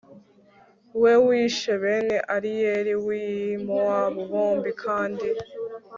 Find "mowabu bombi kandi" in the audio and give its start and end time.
3.65-5.27